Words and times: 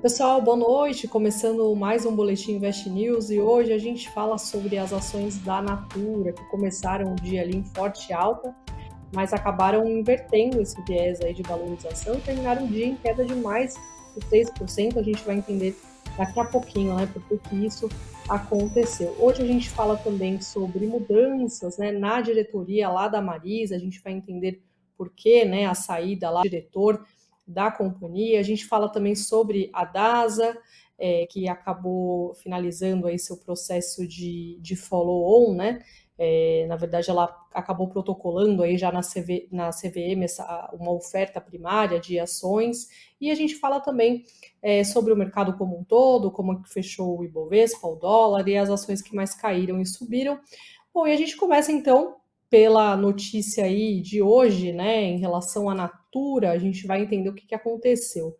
Pessoal, 0.00 0.40
boa 0.40 0.56
noite. 0.56 1.08
Começando 1.08 1.74
mais 1.74 2.06
um 2.06 2.14
Boletim 2.14 2.52
Invest 2.52 2.88
News 2.88 3.30
e 3.30 3.40
hoje 3.40 3.72
a 3.72 3.78
gente 3.78 4.08
fala 4.10 4.38
sobre 4.38 4.78
as 4.78 4.92
ações 4.92 5.38
da 5.38 5.60
Natura, 5.60 6.32
que 6.32 6.44
começaram 6.44 7.12
o 7.12 7.16
dia 7.16 7.42
ali 7.42 7.56
em 7.56 7.64
forte 7.64 8.12
alta, 8.12 8.54
mas 9.12 9.32
acabaram 9.32 9.88
invertendo 9.88 10.60
esse 10.60 10.80
viés 10.82 11.20
aí 11.20 11.34
de 11.34 11.42
valorização 11.42 12.14
e 12.14 12.20
terminaram 12.20 12.64
o 12.64 12.68
dia 12.68 12.86
em 12.86 12.94
queda 12.94 13.24
de 13.24 13.34
mais 13.34 13.74
de 14.14 14.20
3%. 14.28 14.98
A 14.98 15.02
gente 15.02 15.24
vai 15.24 15.36
entender 15.36 15.76
daqui 16.16 16.38
a 16.38 16.44
pouquinho, 16.44 16.94
né, 16.94 17.08
por 17.28 17.38
que 17.40 17.56
isso 17.56 17.88
aconteceu. 18.28 19.16
Hoje 19.18 19.42
a 19.42 19.46
gente 19.46 19.68
fala 19.68 19.96
também 19.96 20.40
sobre 20.40 20.86
mudanças, 20.86 21.76
né, 21.76 21.90
na 21.90 22.20
diretoria 22.20 22.88
lá 22.88 23.08
da 23.08 23.20
Marisa, 23.20 23.74
a 23.74 23.78
gente 23.78 24.00
vai 24.00 24.12
entender 24.12 24.62
por 24.96 25.10
que, 25.10 25.44
né, 25.44 25.66
a 25.66 25.74
saída 25.74 26.30
lá 26.30 26.42
do 26.42 26.48
diretor 26.48 27.04
da 27.48 27.70
companhia. 27.70 28.38
A 28.38 28.42
gente 28.42 28.66
fala 28.66 28.88
também 28.88 29.14
sobre 29.14 29.70
a 29.72 29.84
DASA, 29.84 30.56
é, 30.98 31.26
que 31.26 31.48
acabou 31.48 32.34
finalizando 32.34 33.06
aí 33.06 33.18
seu 33.18 33.36
processo 33.36 34.06
de, 34.06 34.58
de 34.60 34.76
follow-on, 34.76 35.54
né? 35.54 35.80
É, 36.20 36.66
na 36.68 36.74
verdade, 36.74 37.08
ela 37.08 37.32
acabou 37.54 37.88
protocolando 37.88 38.64
aí 38.64 38.76
já 38.76 38.90
na, 38.90 39.02
CV, 39.02 39.48
na 39.52 39.70
CVM 39.70 40.24
essa, 40.24 40.68
uma 40.72 40.90
oferta 40.90 41.40
primária 41.40 42.00
de 42.00 42.18
ações. 42.18 42.88
E 43.20 43.30
a 43.30 43.34
gente 43.36 43.54
fala 43.54 43.80
também 43.80 44.24
é, 44.60 44.82
sobre 44.82 45.12
o 45.12 45.16
mercado 45.16 45.56
como 45.56 45.78
um 45.78 45.84
todo, 45.84 46.32
como 46.32 46.60
fechou 46.66 47.20
o 47.20 47.24
Ibovespa, 47.24 47.86
o 47.86 47.94
dólar 47.94 48.48
e 48.48 48.56
as 48.56 48.68
ações 48.68 49.00
que 49.00 49.14
mais 49.14 49.32
caíram 49.32 49.80
e 49.80 49.86
subiram. 49.86 50.40
Bom, 50.92 51.06
e 51.06 51.12
a 51.12 51.16
gente 51.16 51.36
começa 51.36 51.70
então 51.70 52.16
pela 52.50 52.96
notícia 52.96 53.64
aí 53.64 54.00
de 54.00 54.22
hoje, 54.22 54.72
né, 54.72 55.02
em 55.02 55.18
relação 55.18 55.68
à 55.68 55.74
Natura, 55.74 56.52
a 56.52 56.58
gente 56.58 56.86
vai 56.86 57.02
entender 57.02 57.28
o 57.28 57.34
que, 57.34 57.46
que 57.46 57.54
aconteceu. 57.54 58.36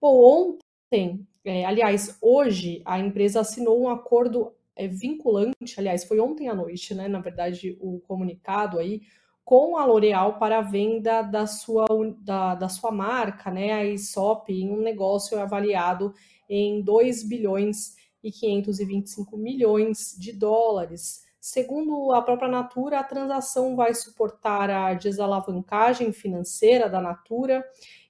Bom, 0.00 0.58
ontem, 0.90 1.26
é, 1.44 1.64
aliás, 1.64 2.18
hoje, 2.20 2.82
a 2.84 2.98
empresa 2.98 3.40
assinou 3.40 3.80
um 3.80 3.88
acordo 3.88 4.52
é, 4.74 4.88
vinculante, 4.88 5.78
aliás, 5.78 6.04
foi 6.04 6.18
ontem 6.18 6.48
à 6.48 6.54
noite, 6.54 6.94
né, 6.94 7.06
na 7.06 7.20
verdade, 7.20 7.76
o 7.80 8.00
comunicado 8.00 8.78
aí, 8.78 9.02
com 9.44 9.76
a 9.76 9.84
L'Oréal 9.84 10.38
para 10.38 10.58
a 10.58 10.62
venda 10.62 11.22
da 11.22 11.46
sua, 11.46 11.84
da, 12.20 12.54
da 12.54 12.68
sua 12.68 12.90
marca, 12.90 13.50
né, 13.50 13.72
a 13.72 13.84
ISOP, 13.84 14.52
em 14.52 14.70
um 14.70 14.80
negócio 14.80 15.38
avaliado 15.38 16.14
em 16.48 16.82
2 16.82 17.24
bilhões 17.28 17.96
e 18.22 18.30
525 18.30 19.36
milhões 19.36 20.16
de 20.18 20.32
dólares. 20.32 21.22
Segundo 21.44 22.12
a 22.12 22.22
própria 22.22 22.48
Natura, 22.48 23.00
a 23.00 23.02
transação 23.02 23.74
vai 23.74 23.92
suportar 23.94 24.70
a 24.70 24.94
desalavancagem 24.94 26.12
financeira 26.12 26.88
da 26.88 27.00
Natura 27.00 27.64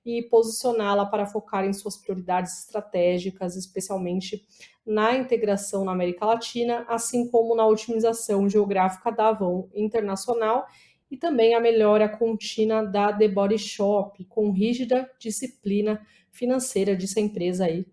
e 0.05 0.20
posicioná-la 0.24 1.06
para 1.06 1.24
focar 1.24 1.64
em 1.64 1.72
suas 1.72 1.97
prioridades 1.97 2.58
estratégicas, 2.58 3.56
especialmente 3.56 4.44
na 4.84 5.16
integração 5.16 5.83
na 5.83 5.92
América 5.92 6.27
Latina, 6.27 6.84
assim 6.86 7.27
como 7.30 7.56
na 7.56 7.66
otimização 7.66 8.50
geográfica 8.50 9.11
da 9.11 9.28
Avon 9.28 9.67
Internacional 9.74 10.67
e 11.11 11.17
também 11.17 11.55
a 11.55 11.61
melhora 11.61 12.11
contínua 12.11 12.84
da 12.84 13.14
The 13.14 13.28
Body 13.28 13.58
Shop, 13.58 14.22
com 14.27 14.50
rígida 14.50 15.11
disciplina 15.19 16.06
financeira, 16.30 16.94
disse 16.94 17.19
a 17.19 17.22
empresa 17.22 17.64
aí 17.64 17.86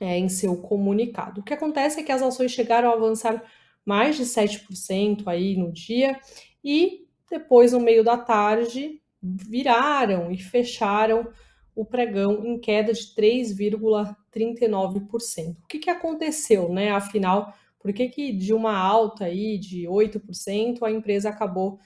é, 0.00 0.18
em 0.18 0.28
seu 0.28 0.60
comunicado. 0.60 1.40
O 1.40 1.44
que 1.44 1.54
acontece 1.54 2.00
é 2.00 2.02
que 2.02 2.10
as 2.10 2.20
ações 2.20 2.50
chegaram 2.50 2.90
a 2.90 2.94
avançar 2.94 3.40
mais 3.86 4.16
de 4.16 4.24
7% 4.24 5.22
aí 5.26 5.56
no 5.56 5.72
dia, 5.72 6.20
e 6.62 7.06
depois, 7.30 7.72
no 7.72 7.80
meio 7.80 8.04
da 8.04 8.18
tarde, 8.18 9.00
viraram 9.22 10.30
e 10.30 10.38
fecharam 10.38 11.28
o 11.74 11.84
pregão 11.84 12.44
em 12.44 12.58
queda 12.58 12.92
de 12.92 13.14
3,39%. 13.14 15.56
O 15.62 15.66
que, 15.68 15.78
que 15.78 15.90
aconteceu, 15.90 16.72
né? 16.72 16.90
Afinal, 16.90 17.52
por 17.78 17.92
que, 17.92 18.08
que 18.08 18.32
de 18.32 18.54
uma 18.54 18.76
alta 18.76 19.26
aí 19.26 19.58
de 19.58 19.82
8% 19.82 20.82
a 20.82 20.90
empresa 20.90 21.28
acabou 21.28 21.78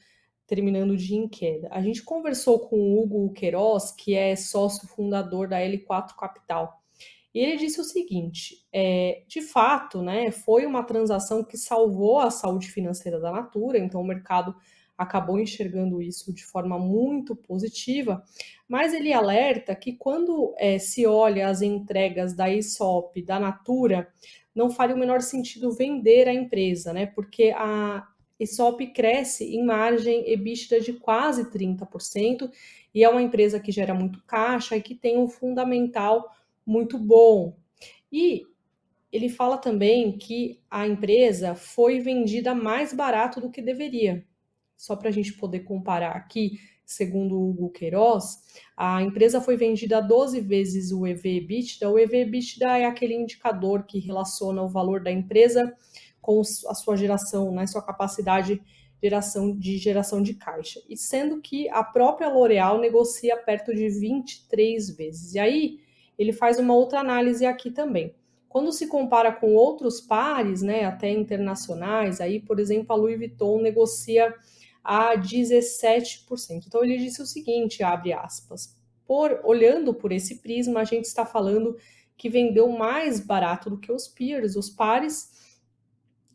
terminando 0.47 0.93
o 0.93 0.97
dia 0.97 1.19
em 1.19 1.28
queda? 1.28 1.69
A 1.71 1.82
gente 1.82 2.03
conversou 2.03 2.61
com 2.61 2.77
o 2.77 3.03
Hugo 3.03 3.32
Queiroz, 3.32 3.93
que 3.93 4.15
é 4.15 4.34
sócio 4.37 4.88
fundador 4.88 5.49
da 5.49 5.59
L4 5.59 6.15
Capital. 6.17 6.80
E 7.35 7.41
ele 7.41 7.57
disse 7.57 7.81
o 7.81 7.85
seguinte: 7.85 8.57
é, 8.73 9.23
de 9.27 9.41
fato, 9.41 10.03
né, 10.03 10.31
foi 10.31 10.67
uma 10.67 10.83
transação 10.83 11.45
que 11.45 11.57
salvou 11.57 12.19
a 12.19 12.31
saúde 12.31 12.69
financeira 12.71 13.21
da 13.21 13.31
Natura, 13.31 13.79
então 13.79 14.01
o 14.01 14.07
mercado 14.07 14.55
acabou 15.01 15.41
enxergando 15.41 16.03
isso 16.03 16.31
de 16.35 16.45
forma 16.45 16.79
muito 16.79 17.35
positiva, 17.35 18.23
mas 18.69 18.93
ele 18.93 19.15
alerta 19.15 19.75
que 19.75 19.95
quando 19.95 20.55
é, 20.59 20.79
se 20.79 21.07
olha 21.07 21.49
as 21.49 21.63
entregas 21.63 22.35
da 22.35 22.51
ESOP, 22.51 23.23
da 23.23 23.41
Natura, 23.41 24.12
não 24.55 24.69
faria 24.69 24.95
o 24.95 24.99
menor 24.99 25.23
sentido 25.23 25.73
vender 25.73 26.29
a 26.29 26.35
empresa, 26.35 26.93
né? 26.93 27.07
Porque 27.07 27.51
a 27.57 28.07
ESOP 28.39 28.89
cresce 28.89 29.45
em 29.45 29.65
margem 29.65 30.31
EBITDA 30.31 30.81
de 30.81 30.93
quase 30.93 31.51
30% 31.51 32.51
e 32.95 33.03
é 33.03 33.09
uma 33.09 33.23
empresa 33.23 33.59
que 33.59 33.73
gera 33.73 33.95
muito 33.95 34.23
caixa 34.25 34.77
e 34.77 34.83
que 34.83 34.95
tem 34.95 35.19
um 35.19 35.29
fundamental 35.29 36.31
muito 36.70 36.97
bom. 36.97 37.56
E 38.12 38.42
ele 39.12 39.28
fala 39.28 39.58
também 39.58 40.16
que 40.16 40.62
a 40.70 40.86
empresa 40.86 41.54
foi 41.56 41.98
vendida 41.98 42.54
mais 42.54 42.92
barato 42.92 43.41
do 43.41 43.50
que 43.50 43.60
deveria. 43.60 44.25
Só 44.76 44.94
para 44.94 45.08
a 45.08 45.12
gente 45.12 45.32
poder 45.32 45.60
comparar 45.60 46.12
aqui, 46.12 46.60
segundo 46.86 47.36
o 47.36 47.50
Hugo 47.50 47.70
Queiroz, 47.70 48.38
a 48.76 49.03
empresa 49.03 49.41
foi 49.41 49.56
vendida 49.56 49.98
a 49.98 50.00
12 50.00 50.41
vezes 50.41 50.92
o 50.92 51.04
EV/EBITDA. 51.06 51.91
O 51.91 51.98
EV/EBITDA 51.98 52.78
é 52.78 52.84
aquele 52.84 53.14
indicador 53.14 53.84
que 53.84 53.98
relaciona 53.98 54.62
o 54.62 54.69
valor 54.69 55.02
da 55.02 55.10
empresa 55.10 55.76
com 56.20 56.41
a 56.41 56.75
sua 56.75 56.97
geração, 56.97 57.52
né, 57.52 57.66
sua 57.66 57.82
capacidade 57.82 58.62
geração 59.02 59.56
de 59.56 59.78
geração 59.78 60.22
de 60.22 60.34
caixa. 60.34 60.81
E 60.88 60.97
sendo 60.97 61.41
que 61.41 61.69
a 61.70 61.82
própria 61.82 62.28
L'Oréal 62.28 62.78
negocia 62.78 63.37
perto 63.37 63.75
de 63.75 63.88
23 63.88 64.91
vezes. 64.91 65.34
E 65.34 65.38
aí 65.38 65.81
ele 66.20 66.34
faz 66.34 66.58
uma 66.58 66.75
outra 66.75 67.00
análise 67.00 67.47
aqui 67.47 67.70
também. 67.70 68.14
Quando 68.47 68.70
se 68.72 68.88
compara 68.88 69.32
com 69.32 69.54
outros 69.54 70.03
pares, 70.03 70.60
né, 70.60 70.84
até 70.84 71.10
internacionais, 71.10 72.20
aí, 72.20 72.38
por 72.38 72.60
exemplo, 72.60 72.92
a 72.92 72.94
Louis 72.94 73.16
Vuitton 73.16 73.62
negocia 73.62 74.34
a 74.84 75.16
17%. 75.16 76.64
Então 76.66 76.84
ele 76.84 76.98
disse 76.98 77.22
o 77.22 77.26
seguinte, 77.26 77.82
abre 77.82 78.12
aspas, 78.12 78.76
por 79.06 79.41
olhando 79.44 79.94
por 79.94 80.12
esse 80.12 80.42
prisma, 80.42 80.81
a 80.81 80.84
gente 80.84 81.06
está 81.06 81.25
falando 81.25 81.75
que 82.19 82.28
vendeu 82.28 82.69
mais 82.69 83.19
barato 83.19 83.70
do 83.70 83.78
que 83.78 83.91
os 83.91 84.06
peers, 84.06 84.56
os 84.56 84.69
pares, 84.69 85.31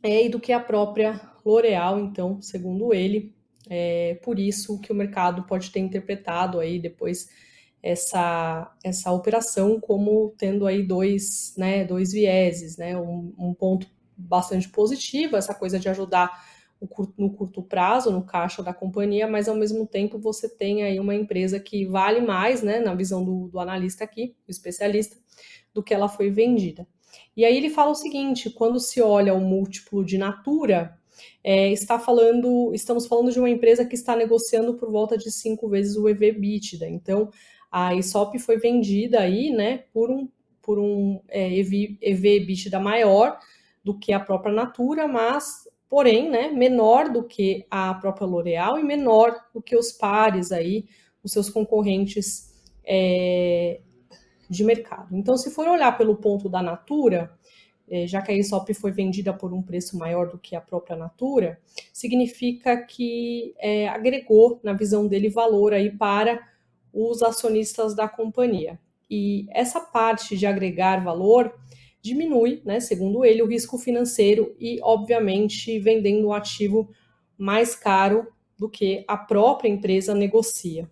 é, 0.01 0.25
e 0.25 0.29
do 0.29 0.39
que 0.39 0.51
a 0.51 0.59
própria 0.59 1.21
L'Oréal, 1.45 1.99
então, 1.99 2.41
segundo 2.41 2.91
ele, 2.91 3.35
é 3.69 4.15
por 4.23 4.39
isso 4.39 4.79
que 4.79 4.91
o 4.91 4.95
mercado 4.95 5.43
pode 5.43 5.69
ter 5.69 5.79
interpretado 5.79 6.59
aí 6.59 6.79
depois 6.79 7.29
essa, 7.85 8.75
essa 8.83 9.11
operação 9.11 9.79
como 9.79 10.33
tendo 10.39 10.65
aí 10.65 10.81
dois, 10.81 11.53
né, 11.55 11.85
dois 11.85 12.11
vieses, 12.11 12.77
né, 12.77 12.97
um, 12.97 13.31
um 13.37 13.53
ponto 13.53 13.87
bastante 14.17 14.67
positivo, 14.69 15.37
essa 15.37 15.53
coisa 15.53 15.79
de 15.79 15.87
ajudar 15.87 16.31
curto, 16.89 17.13
no 17.15 17.29
curto 17.29 17.61
prazo, 17.61 18.09
no 18.11 18.23
caixa 18.25 18.63
da 18.63 18.73
companhia, 18.73 19.27
mas 19.27 19.47
ao 19.47 19.55
mesmo 19.55 19.85
tempo 19.85 20.17
você 20.17 20.49
tem 20.49 20.81
aí 20.81 20.99
uma 20.99 21.13
empresa 21.13 21.59
que 21.59 21.85
vale 21.85 22.21
mais, 22.21 22.63
né, 22.63 22.79
na 22.79 22.95
visão 22.95 23.23
do, 23.23 23.49
do 23.49 23.59
analista 23.59 24.03
aqui, 24.03 24.35
do 24.47 24.49
especialista, 24.49 25.17
do 25.71 25.83
que 25.83 25.93
ela 25.93 26.09
foi 26.09 26.31
vendida. 26.31 26.87
E 27.37 27.45
aí 27.45 27.55
ele 27.55 27.69
fala 27.69 27.91
o 27.91 27.95
seguinte: 27.95 28.49
quando 28.49 28.79
se 28.79 28.99
olha 28.99 29.33
o 29.33 29.39
múltiplo 29.39 30.03
de 30.03 30.17
natura, 30.17 30.97
é, 31.43 31.71
está 31.71 31.99
falando, 31.99 32.73
estamos 32.73 33.05
falando 33.07 33.31
de 33.31 33.39
uma 33.39 33.49
empresa 33.49 33.85
que 33.85 33.95
está 33.95 34.15
negociando 34.15 34.73
por 34.75 34.91
volta 34.91 35.17
de 35.17 35.31
cinco 35.31 35.69
vezes 35.69 35.95
o 35.95 36.09
EV/EBITDA. 36.09 36.87
Então, 36.87 37.29
a 37.71 37.93
ESOP 37.95 38.39
foi 38.39 38.57
vendida 38.57 39.19
aí, 39.19 39.51
né, 39.51 39.83
por 39.93 40.09
um, 40.09 40.27
por 40.61 40.79
um 40.79 41.21
é, 41.27 41.53
EV, 41.57 41.97
EV 42.01 42.45
maior 42.81 43.37
do 43.83 43.97
que 43.97 44.11
a 44.13 44.19
própria 44.19 44.53
Natura, 44.53 45.07
mas, 45.07 45.67
porém, 45.89 46.29
né, 46.29 46.49
menor 46.49 47.09
do 47.09 47.23
que 47.23 47.65
a 47.69 47.93
própria 47.93 48.25
L'Oréal 48.25 48.79
e 48.79 48.83
menor 48.83 49.35
do 49.53 49.61
que 49.61 49.75
os 49.75 49.91
pares 49.91 50.51
aí, 50.51 50.85
os 51.23 51.31
seus 51.31 51.49
concorrentes 51.49 52.53
é, 52.83 53.79
de 54.49 54.63
mercado. 54.63 55.15
Então, 55.15 55.37
se 55.37 55.51
for 55.51 55.67
olhar 55.67 55.97
pelo 55.97 56.15
ponto 56.15 56.49
da 56.49 56.61
Natura, 56.61 57.31
é, 57.87 58.07
já 58.07 58.21
que 58.21 58.31
a 58.31 58.35
ESOP 58.35 58.73
foi 58.73 58.91
vendida 58.91 59.33
por 59.33 59.53
um 59.53 59.61
preço 59.61 59.97
maior 59.97 60.29
do 60.29 60.37
que 60.37 60.55
a 60.55 60.61
própria 60.61 60.95
Natura, 60.95 61.59
significa 61.93 62.77
que 62.77 63.53
é, 63.59 63.87
agregou, 63.87 64.59
na 64.63 64.73
visão 64.73 65.07
dele, 65.07 65.29
valor 65.29 65.73
aí 65.73 65.91
para 65.91 66.41
os 66.95 67.21
acionistas 67.21 67.93
da 67.93 68.07
companhia. 68.07 68.79
E 69.09 69.45
essa 69.51 69.81
parte 69.81 70.37
de 70.37 70.45
agregar 70.45 71.03
valor 71.03 71.53
diminui, 72.01 72.61
né, 72.63 72.79
segundo 72.79 73.25
ele, 73.25 73.41
o 73.41 73.47
risco 73.47 73.77
financeiro 73.77 74.55
e, 74.59 74.79
obviamente, 74.81 75.77
vendendo 75.79 76.27
um 76.27 76.33
ativo 76.33 76.89
mais 77.37 77.75
caro 77.75 78.27
do 78.57 78.69
que 78.69 79.03
a 79.07 79.17
própria 79.17 79.67
empresa 79.67 80.15
negocia. 80.15 80.89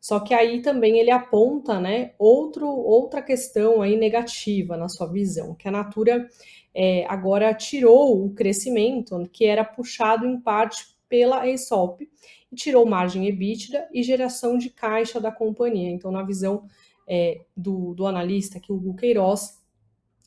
Só 0.00 0.18
que 0.18 0.32
aí 0.32 0.62
também 0.62 0.98
ele 0.98 1.10
aponta, 1.10 1.78
né, 1.78 2.12
outro, 2.18 2.66
outra 2.66 3.22
questão 3.22 3.82
aí 3.82 3.96
negativa 3.96 4.76
na 4.76 4.88
sua 4.88 5.06
visão, 5.06 5.54
que 5.54 5.68
a 5.68 5.70
Natura 5.70 6.26
é, 6.74 7.04
agora 7.06 7.52
tirou 7.54 8.24
o 8.24 8.32
crescimento 8.34 9.28
que 9.32 9.44
era 9.44 9.64
puxado 9.64 10.26
em 10.26 10.40
parte 10.40 10.96
pela 11.08 11.46
ESOP 11.46 12.08
e 12.50 12.56
tirou 12.56 12.86
margem 12.86 13.26
EBITDA 13.26 13.88
e 13.92 14.02
geração 14.02 14.58
de 14.58 14.70
caixa 14.70 15.20
da 15.20 15.30
companhia. 15.30 15.90
Então, 15.90 16.10
na 16.10 16.22
visão 16.22 16.64
é, 17.08 17.44
do, 17.56 17.94
do 17.94 18.06
analista, 18.06 18.60
que 18.60 18.72
o 18.72 18.76
Hugo 18.76 18.96
Queiroz, 18.96 19.60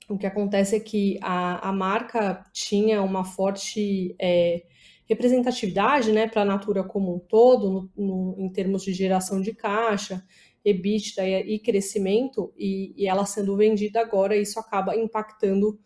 o 0.09 0.17
que 0.17 0.25
acontece 0.25 0.75
é 0.75 0.79
que 0.79 1.17
a, 1.21 1.69
a 1.69 1.71
marca 1.71 2.45
tinha 2.51 3.01
uma 3.01 3.23
forte 3.23 4.15
é, 4.19 4.63
representatividade 5.07 6.11
né, 6.11 6.27
para 6.27 6.41
a 6.41 6.45
Natura 6.45 6.83
como 6.83 7.15
um 7.15 7.19
todo, 7.19 7.89
no, 7.95 8.05
no, 8.05 8.35
em 8.37 8.49
termos 8.49 8.83
de 8.83 8.93
geração 8.93 9.41
de 9.41 9.53
caixa, 9.53 10.23
EBITDA 10.63 11.27
e, 11.27 11.55
e 11.55 11.59
crescimento, 11.59 12.53
e, 12.57 12.93
e, 12.97 13.07
ela 13.07 13.25
sendo 13.25 13.55
vendida 13.55 13.99
agora, 14.01 14.35
isso 14.35 14.59
acaba 14.59 14.95
impactando 14.95 15.79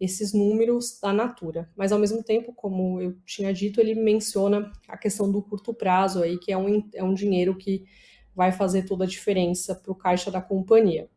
esses 0.00 0.32
números 0.32 0.98
da 1.00 1.12
Natura. 1.12 1.68
Mas, 1.76 1.92
ao 1.92 1.98
mesmo 1.98 2.22
tempo, 2.22 2.54
como 2.54 3.00
eu 3.00 3.16
tinha 3.26 3.52
dito, 3.52 3.80
ele 3.80 3.94
menciona 3.94 4.72
a 4.88 4.96
questão 4.96 5.30
do 5.30 5.42
curto 5.42 5.74
prazo, 5.74 6.22
aí, 6.22 6.38
que 6.38 6.50
é 6.50 6.56
um, 6.56 6.88
é 6.94 7.04
um 7.04 7.12
dinheiro 7.12 7.54
que 7.54 7.84
vai 8.34 8.50
fazer 8.50 8.84
toda 8.84 9.04
a 9.04 9.08
diferença 9.08 9.74
para 9.74 9.92
o 9.92 9.94
caixa 9.94 10.30
da 10.30 10.40
companhia. 10.40 11.08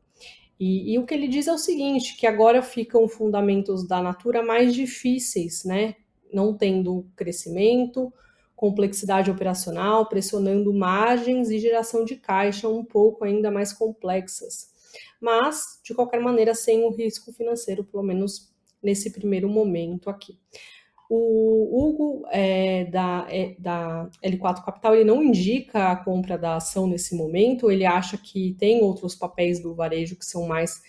E, 0.59 0.93
e, 0.93 0.99
o 0.99 1.05
que 1.05 1.13
ele 1.13 1.27
diz 1.27 1.47
é 1.47 1.53
o 1.53 1.57
seguinte, 1.57 2.17
que 2.17 2.27
agora 2.27 2.61
ficam 2.61 3.07
fundamentos 3.07 3.87
da 3.87 4.01
Natura 4.01 4.43
mais 4.43 4.73
difíceis, 4.73 5.63
né? 5.63 5.95
Não 6.31 6.55
tendo 6.55 7.07
crescimento, 7.15 8.13
complexidade 8.55 9.31
operacional, 9.31 10.07
pressionando 10.07 10.73
margens 10.73 11.49
e 11.49 11.59
geração 11.59 12.03
de 12.03 12.15
caixa 12.17 12.67
um 12.67 12.83
pouco 12.83 13.23
ainda 13.23 13.49
mais 13.49 13.71
complexas. 13.71 14.71
Mas, 15.19 15.79
de 15.83 15.93
qualquer 15.93 16.19
maneira, 16.19 16.53
sem 16.53 16.83
o 16.83 16.89
risco 16.89 17.31
financeiro, 17.33 17.83
pelo 17.83 18.03
menos 18.03 18.52
nesse 18.83 19.11
primeiro 19.11 19.49
momento 19.49 20.09
aqui. 20.09 20.37
O 21.09 21.85
Hugo 21.85 22.25
é, 22.31 22.85
da, 22.85 23.27
é, 23.29 23.55
da 23.59 24.09
L4 24.23 24.63
Capital 24.63 24.95
ele 24.95 25.03
não 25.03 25.23
indica 25.23 25.91
a 25.91 25.95
compra 25.95 26.37
da 26.37 26.55
ação 26.55 26.87
nesse 26.87 27.15
momento, 27.15 27.69
ele 27.69 27.85
acha 27.85 28.17
que 28.17 28.55
tem 28.57 28.81
outros 28.81 29.13
papéis 29.13 29.61
do 29.61 29.75
varejo 29.75 30.15
que 30.15 30.25
são 30.25 30.47
mais 30.47 30.81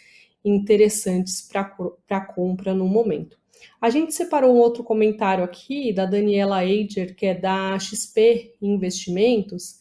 interessantes 0.44 1.46
para 1.46 2.20
compra 2.20 2.72
no 2.72 2.86
momento. 2.86 3.38
A 3.80 3.90
gente 3.90 4.14
separou 4.14 4.54
um 4.54 4.58
outro 4.58 4.82
comentário 4.82 5.44
aqui 5.44 5.92
da 5.92 6.06
Daniela 6.06 6.64
Eiger, 6.64 7.14
que 7.14 7.26
é 7.26 7.34
da 7.34 7.78
XP 7.78 8.54
Investimentos, 8.62 9.80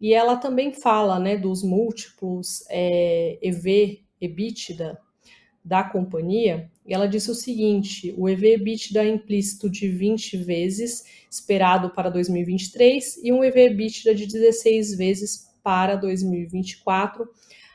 e 0.00 0.14
ela 0.14 0.36
também 0.36 0.72
fala 0.72 1.18
né, 1.18 1.36
dos 1.36 1.62
múltiplos 1.62 2.64
é, 2.68 3.38
EV, 3.42 4.02
EBITDA 4.20 4.98
da 5.64 5.82
companhia, 5.84 6.70
ela 6.86 7.06
disse 7.06 7.30
o 7.30 7.34
seguinte: 7.34 8.14
o 8.16 8.28
EV/EBITDA 8.28 9.04
implícito 9.04 9.70
de 9.70 9.88
20 9.88 10.36
vezes 10.38 11.04
esperado 11.30 11.90
para 11.90 12.10
2023 12.10 13.20
e 13.22 13.32
um 13.32 13.44
EV/EBITDA 13.44 14.12
de 14.14 14.26
16 14.26 14.96
vezes 14.96 15.48
para 15.62 15.94
2024, 15.96 17.28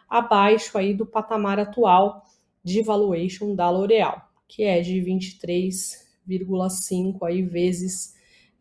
abaixo 0.09 0.75
aí 0.77 0.93
do 0.93 1.05
patamar 1.05 1.59
atual 1.59 2.25
de 2.63 2.81
valuation 2.81 3.55
da 3.55 3.69
L'Oréal, 3.69 4.21
que 4.47 4.63
é 4.63 4.81
de 4.81 4.99
23,5 5.01 7.23
aí 7.23 7.43
vezes 7.43 8.15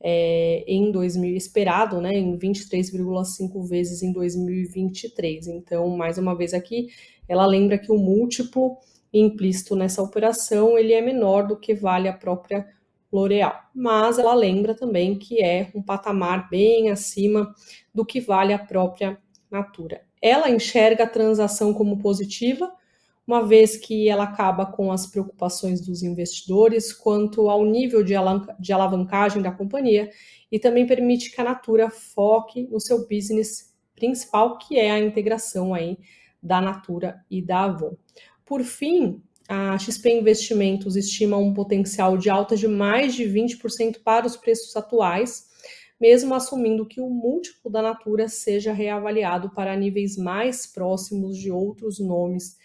é, 0.06 0.62
em 0.68 0.92
2000 0.92 1.34
esperado, 1.34 1.98
né, 2.02 2.12
em 2.12 2.36
23,5 2.36 3.66
vezes 3.66 4.02
em 4.02 4.12
2023. 4.12 5.46
Então, 5.46 5.96
mais 5.96 6.18
uma 6.18 6.36
vez 6.36 6.52
aqui, 6.52 6.88
ela 7.26 7.46
lembra 7.46 7.78
que 7.78 7.90
o 7.90 7.96
múltiplo 7.96 8.76
implícito 9.20 9.76
nessa 9.76 10.02
operação, 10.02 10.76
ele 10.76 10.92
é 10.92 11.00
menor 11.00 11.46
do 11.46 11.56
que 11.56 11.74
vale 11.74 12.08
a 12.08 12.12
própria 12.12 12.66
L'Oréal. 13.12 13.54
Mas 13.72 14.18
ela 14.18 14.34
lembra 14.34 14.74
também 14.74 15.16
que 15.16 15.40
é 15.40 15.70
um 15.74 15.82
patamar 15.82 16.48
bem 16.50 16.90
acima 16.90 17.54
do 17.94 18.04
que 18.04 18.20
vale 18.20 18.52
a 18.52 18.58
própria 18.58 19.16
Natura. 19.50 20.02
Ela 20.20 20.50
enxerga 20.50 21.04
a 21.04 21.08
transação 21.08 21.72
como 21.72 21.98
positiva, 21.98 22.72
uma 23.26 23.46
vez 23.46 23.76
que 23.76 24.08
ela 24.08 24.24
acaba 24.24 24.66
com 24.66 24.90
as 24.90 25.06
preocupações 25.06 25.80
dos 25.80 26.02
investidores 26.02 26.92
quanto 26.92 27.48
ao 27.48 27.64
nível 27.64 28.02
de, 28.02 28.14
de 28.58 28.72
alavancagem 28.72 29.40
da 29.40 29.52
companhia 29.52 30.10
e 30.50 30.58
também 30.58 30.86
permite 30.86 31.30
que 31.30 31.40
a 31.40 31.44
Natura 31.44 31.88
foque 31.88 32.64
no 32.64 32.80
seu 32.80 33.08
business 33.08 33.72
principal, 33.94 34.58
que 34.58 34.78
é 34.78 34.90
a 34.90 34.98
integração 34.98 35.72
aí 35.72 35.98
da 36.42 36.60
Natura 36.60 37.24
e 37.30 37.40
da 37.40 37.64
Avon. 37.64 37.96
Por 38.44 38.62
fim, 38.62 39.22
a 39.48 39.78
XP 39.78 40.10
Investimentos 40.10 40.96
estima 40.96 41.36
um 41.36 41.52
potencial 41.52 42.16
de 42.16 42.30
alta 42.30 42.56
de 42.56 42.68
mais 42.68 43.14
de 43.14 43.24
20% 43.24 44.02
para 44.02 44.26
os 44.26 44.36
preços 44.36 44.74
atuais, 44.76 45.48
mesmo 46.00 46.34
assumindo 46.34 46.86
que 46.86 47.00
o 47.00 47.08
múltiplo 47.08 47.70
da 47.70 47.80
Natura 47.80 48.28
seja 48.28 48.72
reavaliado 48.72 49.50
para 49.50 49.76
níveis 49.76 50.16
mais 50.16 50.66
próximos 50.66 51.38
de 51.38 51.50
outros 51.50 51.98
nomes 51.98 52.56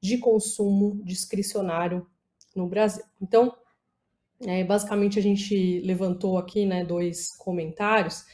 de 0.00 0.18
consumo 0.18 1.00
discricionário 1.04 2.06
no 2.54 2.66
Brasil. 2.66 3.04
Então, 3.20 3.54
é, 4.46 4.62
basicamente 4.64 5.18
a 5.18 5.22
gente 5.22 5.80
levantou 5.80 6.38
aqui 6.38 6.64
né, 6.64 6.84
dois 6.84 7.36
comentários. 7.36 8.24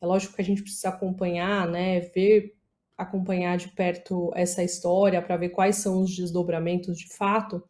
É 0.00 0.06
lógico 0.06 0.34
que 0.34 0.42
a 0.42 0.44
gente 0.44 0.62
precisa 0.62 0.90
acompanhar, 0.90 1.66
né, 1.66 2.00
ver 2.00 2.54
acompanhar 2.96 3.56
de 3.56 3.68
perto 3.68 4.30
essa 4.34 4.62
história 4.62 5.20
para 5.20 5.36
ver 5.36 5.50
quais 5.50 5.76
são 5.76 6.02
os 6.02 6.14
desdobramentos 6.14 6.98
de 6.98 7.08
fato, 7.08 7.62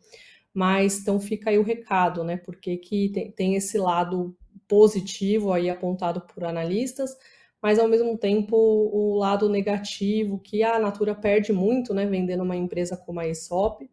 mas 0.53 1.01
então 1.01 1.19
fica 1.19 1.51
aí 1.51 1.59
o 1.59 1.63
recado, 1.63 2.23
né? 2.23 2.37
Porque 2.37 2.77
que 2.77 3.09
tem, 3.09 3.31
tem 3.33 3.55
esse 3.57 3.79
lado 3.79 4.37
positivo 4.69 5.53
aí 5.53 5.69
apontado 5.69 6.21
por 6.21 6.45
analistas, 6.45 7.17
mas 7.61 7.79
ao 7.79 7.89
mesmo 7.89 8.17
tempo 8.19 8.57
o 8.57 9.17
lado 9.17 9.49
negativo, 9.49 10.39
que 10.39 10.63
a 10.63 10.79
Natura 10.79 11.15
perde 11.15 11.53
muito, 11.53 11.95
né, 11.95 12.07
vendendo 12.07 12.43
uma 12.43 12.57
empresa 12.57 12.97
como 12.97 13.21
a 13.21 13.29
ESOP, 13.29 13.89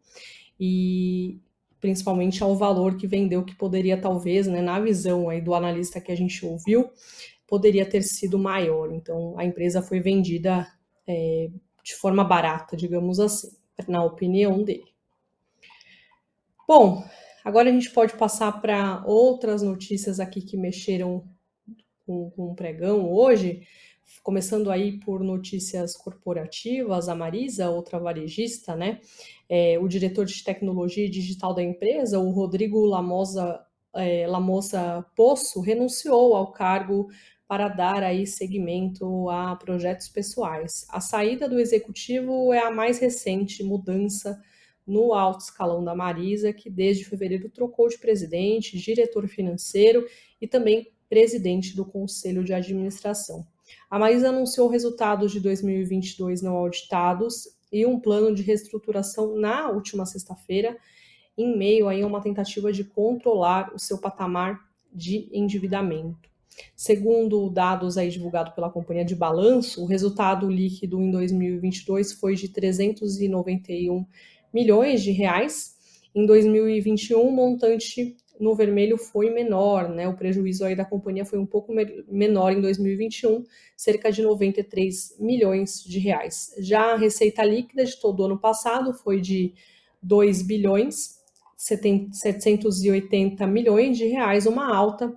e 0.60 1.40
principalmente 1.80 2.42
ao 2.42 2.54
valor 2.54 2.96
que 2.96 3.06
vendeu, 3.06 3.44
que 3.44 3.56
poderia 3.56 4.00
talvez, 4.00 4.46
né, 4.46 4.62
na 4.62 4.78
visão 4.78 5.28
aí 5.28 5.40
do 5.40 5.54
analista 5.54 6.00
que 6.00 6.12
a 6.12 6.14
gente 6.16 6.44
ouviu, 6.44 6.90
poderia 7.46 7.84
ter 7.84 8.02
sido 8.02 8.38
maior. 8.38 8.92
Então 8.94 9.38
a 9.38 9.44
empresa 9.44 9.82
foi 9.82 10.00
vendida 10.00 10.66
é, 11.12 11.50
de 11.82 11.94
forma 11.94 12.24
barata, 12.24 12.76
digamos 12.76 13.20
assim, 13.20 13.50
na 13.86 14.02
opinião 14.02 14.62
dele. 14.62 14.92
Bom, 16.66 17.04
agora 17.44 17.68
a 17.68 17.72
gente 17.72 17.90
pode 17.90 18.14
passar 18.16 18.60
para 18.62 19.02
outras 19.04 19.62
notícias 19.62 20.18
aqui 20.18 20.40
que 20.40 20.56
mexeram 20.56 21.24
com, 22.06 22.30
com 22.30 22.52
o 22.52 22.54
pregão 22.54 23.12
hoje, 23.12 23.62
começando 24.22 24.70
aí 24.70 24.98
por 25.00 25.22
notícias 25.22 25.94
corporativas, 25.96 27.08
a 27.08 27.14
Marisa, 27.14 27.70
outra 27.70 27.98
varejista, 27.98 28.74
né? 28.74 29.00
É, 29.48 29.78
o 29.78 29.88
diretor 29.88 30.24
de 30.24 30.42
tecnologia 30.42 31.10
digital 31.10 31.52
da 31.52 31.62
empresa, 31.62 32.18
o 32.18 32.30
Rodrigo 32.30 32.86
Lamosa, 32.86 33.60
é, 33.94 34.26
Lamosa 34.26 35.04
Poço, 35.14 35.60
renunciou 35.60 36.34
ao 36.34 36.52
cargo 36.52 37.08
para 37.46 37.68
dar 37.68 38.02
aí 38.02 38.26
seguimento 38.26 39.28
a 39.28 39.54
projetos 39.56 40.08
pessoais. 40.08 40.86
A 40.88 41.00
saída 41.00 41.48
do 41.48 41.58
executivo 41.58 42.52
é 42.52 42.60
a 42.60 42.70
mais 42.70 42.98
recente 42.98 43.62
mudança 43.62 44.40
no 44.86 45.12
alto 45.12 45.40
escalão 45.40 45.84
da 45.84 45.94
Marisa, 45.94 46.52
que 46.52 46.70
desde 46.70 47.04
fevereiro 47.04 47.48
trocou 47.50 47.88
de 47.88 47.98
presidente, 47.98 48.78
diretor 48.78 49.28
financeiro 49.28 50.06
e 50.40 50.46
também 50.46 50.90
presidente 51.08 51.76
do 51.76 51.84
conselho 51.84 52.42
de 52.42 52.52
administração. 52.52 53.46
A 53.90 53.98
Marisa 53.98 54.30
anunciou 54.30 54.68
resultados 54.68 55.30
de 55.30 55.40
2022 55.40 56.42
não 56.42 56.56
auditados 56.56 57.48
e 57.70 57.86
um 57.86 58.00
plano 58.00 58.34
de 58.34 58.42
reestruturação 58.42 59.36
na 59.36 59.70
última 59.70 60.04
sexta-feira, 60.04 60.76
em 61.36 61.56
meio 61.56 61.88
a 61.88 61.94
uma 62.06 62.20
tentativa 62.20 62.72
de 62.72 62.84
controlar 62.84 63.72
o 63.74 63.78
seu 63.78 63.98
patamar 63.98 64.60
de 64.92 65.28
endividamento. 65.32 66.31
Segundo 66.76 67.48
dados 67.48 67.96
aí 67.96 68.08
divulgados 68.08 68.54
pela 68.54 68.70
companhia 68.70 69.04
de 69.04 69.14
balanço, 69.14 69.82
o 69.82 69.86
resultado 69.86 70.48
líquido 70.48 71.00
em 71.00 71.10
2022 71.10 72.12
foi 72.12 72.34
de 72.34 72.48
391 72.48 74.04
milhões 74.52 75.02
de 75.02 75.10
reais. 75.10 75.76
Em 76.14 76.26
2021, 76.26 77.20
o 77.20 77.30
montante 77.32 78.16
no 78.38 78.54
vermelho 78.54 78.98
foi 78.98 79.30
menor, 79.30 79.88
né? 79.88 80.08
O 80.08 80.16
prejuízo 80.16 80.64
aí 80.64 80.74
da 80.74 80.84
companhia 80.84 81.24
foi 81.24 81.38
um 81.38 81.46
pouco 81.46 81.72
menor 82.08 82.52
em 82.52 82.60
2021, 82.60 83.44
cerca 83.76 84.10
de 84.10 84.20
93 84.22 85.16
milhões 85.20 85.84
de 85.84 85.98
reais. 85.98 86.52
Já 86.58 86.92
a 86.92 86.96
receita 86.96 87.44
líquida 87.44 87.84
de 87.84 88.00
todo 88.00 88.20
o 88.20 88.24
ano 88.24 88.38
passado 88.38 88.92
foi 88.92 89.20
de 89.20 89.54
2 90.02 90.42
bilhões 90.42 91.22
780 91.56 93.46
milhões 93.46 93.96
de 93.96 94.06
reais, 94.06 94.46
uma 94.46 94.74
alta 94.74 95.14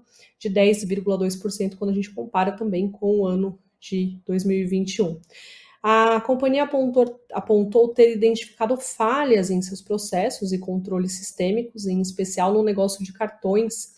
de 0.49 0.59
10,2% 0.59 1.75
quando 1.75 1.91
a 1.91 1.93
gente 1.93 2.11
compara 2.11 2.51
também 2.51 2.89
com 2.89 3.19
o 3.19 3.25
ano 3.25 3.59
de 3.79 4.19
2021. 4.25 5.19
A 5.81 6.19
companhia 6.21 6.63
apontou, 6.63 7.19
apontou 7.31 7.89
ter 7.89 8.15
identificado 8.15 8.75
falhas 8.75 9.51
em 9.51 9.61
seus 9.61 9.81
processos 9.81 10.51
e 10.51 10.57
controles 10.57 11.13
sistêmicos, 11.13 11.85
em 11.85 12.01
especial 12.01 12.51
no 12.53 12.63
negócio 12.63 13.03
de 13.03 13.13
cartões, 13.13 13.93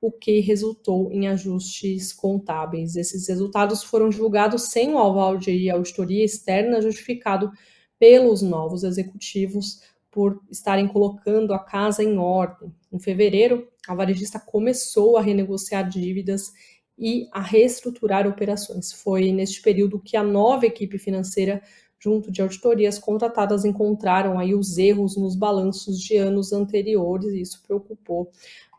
o 0.00 0.10
que 0.10 0.40
resultou 0.40 1.12
em 1.12 1.28
ajustes 1.28 2.12
contábeis. 2.12 2.96
Esses 2.96 3.28
resultados 3.28 3.82
foram 3.84 4.08
divulgados 4.08 4.64
sem 4.70 4.92
o 4.92 4.98
aval 4.98 5.36
de 5.36 5.70
auditoria 5.70 6.24
externa 6.24 6.80
justificado 6.80 7.52
pelos 7.98 8.42
novos 8.42 8.84
executivos 8.84 9.80
por 10.10 10.40
estarem 10.50 10.88
colocando 10.88 11.52
a 11.52 11.58
casa 11.58 12.02
em 12.02 12.18
ordem. 12.18 12.74
Em 12.92 12.98
fevereiro, 12.98 13.68
a 13.88 13.94
varejista 13.94 14.38
começou 14.38 15.16
a 15.16 15.22
renegociar 15.22 15.88
dívidas 15.88 16.52
e 16.98 17.28
a 17.32 17.40
reestruturar 17.40 18.26
operações. 18.26 18.92
Foi 18.92 19.32
neste 19.32 19.62
período 19.62 20.00
que 20.00 20.16
a 20.16 20.22
nova 20.22 20.66
equipe 20.66 20.98
financeira, 20.98 21.62
junto 21.98 22.30
de 22.30 22.42
auditorias 22.42 22.98
contratadas, 22.98 23.64
encontraram 23.64 24.38
aí 24.38 24.54
os 24.54 24.76
erros 24.76 25.16
nos 25.16 25.34
balanços 25.34 26.00
de 26.00 26.16
anos 26.16 26.52
anteriores 26.52 27.32
e 27.32 27.40
isso 27.40 27.62
preocupou 27.62 28.30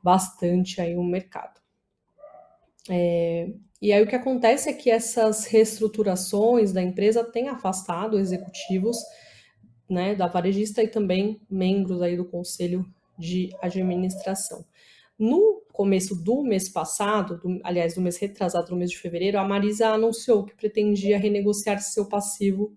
bastante 0.04 0.80
aí 0.80 0.96
o 0.96 1.04
mercado. 1.04 1.60
É, 2.90 3.50
e 3.82 3.94
aí 3.94 4.04
o 4.04 4.08
que 4.08 4.16
acontece 4.16 4.70
é 4.70 4.74
que 4.74 4.90
essas 4.90 5.46
reestruturações 5.46 6.72
da 6.72 6.82
empresa 6.82 7.24
têm 7.24 7.48
afastado 7.48 8.20
executivos 8.20 8.98
né, 9.90 10.14
da 10.14 10.28
varejista 10.28 10.84
e 10.84 10.88
também 10.88 11.42
membros 11.50 12.02
aí 12.02 12.16
do 12.16 12.26
conselho 12.26 12.86
de 13.18 13.50
administração. 13.62 14.66
No 15.20 15.62
começo 15.74 16.16
do 16.16 16.42
mês 16.44 16.70
passado, 16.70 17.38
do, 17.38 17.60
aliás, 17.62 17.94
do 17.94 18.00
mês 18.00 18.16
retrasado, 18.18 18.72
no 18.72 18.78
mês 18.78 18.90
de 18.90 18.98
fevereiro, 18.98 19.38
a 19.38 19.44
Marisa 19.44 19.90
anunciou 19.90 20.46
que 20.46 20.56
pretendia 20.56 21.20
renegociar 21.20 21.82
seu 21.82 22.08
passivo 22.08 22.74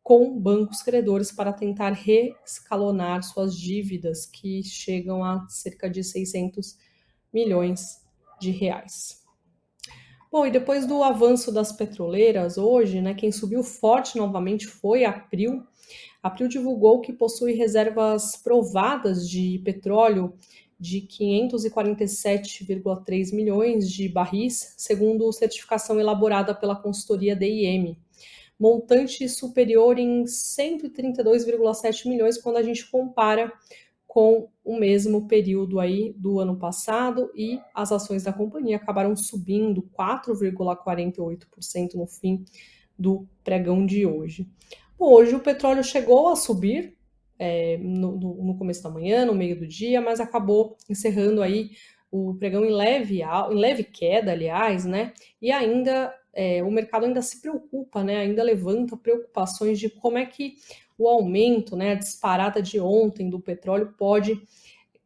com 0.00 0.38
bancos 0.38 0.82
credores 0.82 1.32
para 1.32 1.52
tentar 1.52 1.90
reescalonar 1.90 3.24
suas 3.24 3.56
dívidas, 3.56 4.24
que 4.24 4.62
chegam 4.62 5.24
a 5.24 5.44
cerca 5.48 5.90
de 5.90 6.04
600 6.04 6.78
milhões 7.32 7.98
de 8.40 8.52
reais. 8.52 9.20
Bom, 10.30 10.46
e 10.46 10.50
depois 10.52 10.86
do 10.86 11.02
avanço 11.02 11.50
das 11.50 11.72
petroleiras 11.72 12.56
hoje, 12.56 13.00
né, 13.00 13.14
quem 13.14 13.32
subiu 13.32 13.64
forte 13.64 14.16
novamente 14.16 14.64
foi 14.68 15.04
a 15.04 15.10
April. 15.10 15.64
A 16.22 16.28
April 16.28 16.46
divulgou 16.46 17.00
que 17.00 17.12
possui 17.12 17.54
reservas 17.54 18.36
provadas 18.36 19.28
de 19.28 19.60
petróleo 19.64 20.34
de 20.80 21.02
547,3 21.02 23.32
milhões 23.34 23.90
de 23.90 24.08
barris, 24.08 24.72
segundo 24.78 25.30
certificação 25.30 26.00
elaborada 26.00 26.54
pela 26.54 26.74
consultoria 26.74 27.36
DIM. 27.36 27.98
Montante 28.58 29.28
superior 29.28 29.98
em 29.98 30.24
132,7 30.24 32.08
milhões 32.08 32.38
quando 32.38 32.56
a 32.56 32.62
gente 32.62 32.90
compara 32.90 33.52
com 34.06 34.48
o 34.64 34.74
mesmo 34.76 35.28
período 35.28 35.78
aí 35.78 36.14
do 36.16 36.40
ano 36.40 36.56
passado 36.56 37.30
e 37.34 37.60
as 37.74 37.92
ações 37.92 38.22
da 38.24 38.32
companhia 38.32 38.76
acabaram 38.76 39.14
subindo 39.14 39.82
4,48% 39.96 41.94
no 41.94 42.06
fim 42.06 42.42
do 42.98 43.28
pregão 43.44 43.86
de 43.86 44.04
hoje. 44.04 44.48
Hoje 44.98 45.34
o 45.34 45.40
petróleo 45.40 45.84
chegou 45.84 46.28
a 46.28 46.36
subir 46.36 46.98
é, 47.40 47.78
no, 47.78 48.18
no, 48.18 48.54
começo 48.54 48.82
da 48.82 48.90
manhã, 48.90 49.24
no 49.24 49.34
meio 49.34 49.58
do 49.58 49.66
dia, 49.66 49.98
mas 49.98 50.20
acabou 50.20 50.76
encerrando 50.90 51.42
aí 51.42 51.70
o 52.12 52.34
pregão 52.34 52.66
em 52.66 52.70
leve, 52.70 53.22
em 53.22 53.54
leve 53.54 53.82
queda, 53.82 54.32
aliás, 54.32 54.84
né? 54.84 55.14
E 55.40 55.50
ainda 55.50 56.14
é, 56.34 56.62
o 56.62 56.70
mercado 56.70 57.06
ainda 57.06 57.22
se 57.22 57.40
preocupa, 57.40 58.04
né? 58.04 58.18
Ainda 58.18 58.42
levanta 58.42 58.94
preocupações 58.94 59.78
de 59.80 59.88
como 59.88 60.18
é 60.18 60.26
que 60.26 60.56
o 60.98 61.08
aumento, 61.08 61.74
né, 61.74 61.92
a 61.92 61.94
disparada 61.94 62.60
de 62.60 62.78
ontem 62.78 63.30
do 63.30 63.40
petróleo 63.40 63.94
pode 63.96 64.38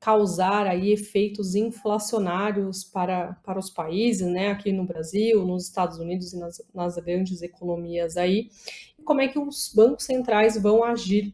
causar 0.00 0.66
aí 0.66 0.90
efeitos 0.90 1.54
inflacionários 1.54 2.82
para, 2.82 3.34
para 3.44 3.60
os 3.60 3.70
países, 3.70 4.26
né, 4.26 4.48
aqui 4.50 4.72
no 4.72 4.84
Brasil, 4.84 5.46
nos 5.46 5.68
Estados 5.68 5.98
Unidos 5.98 6.32
e 6.32 6.38
nas, 6.38 6.60
nas 6.74 6.96
grandes 6.96 7.42
economias 7.42 8.16
aí, 8.16 8.50
e 8.98 9.02
como 9.04 9.20
é 9.20 9.28
que 9.28 9.38
os 9.38 9.72
bancos 9.72 10.04
centrais 10.04 10.60
vão 10.60 10.82
agir 10.82 11.32